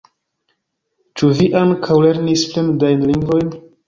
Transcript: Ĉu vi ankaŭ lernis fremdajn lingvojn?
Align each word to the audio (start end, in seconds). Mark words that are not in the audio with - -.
Ĉu 1.19 1.29
vi 1.39 1.49
ankaŭ 1.59 1.97
lernis 2.05 2.47
fremdajn 2.55 3.05
lingvojn? 3.11 3.53